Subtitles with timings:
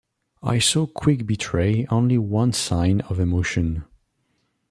[0.41, 3.85] I saw Quick betray only one sign of emotion.